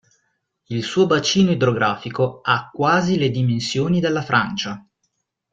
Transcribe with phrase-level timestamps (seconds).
[0.69, 4.83] Il suo bacino idrografico ha quasi le dimensioni della Francia.